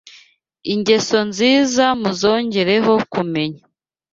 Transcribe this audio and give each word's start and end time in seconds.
ingeso 0.73 1.17
nziza 1.29 1.85
muzongereho 1.99 2.93
kumenya 3.11 3.61